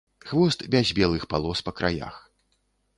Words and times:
Хвост 0.29 0.61
без 0.77 0.95
белых 1.01 1.29
палос 1.35 1.63
па 1.69 1.77
краях. 1.81 2.21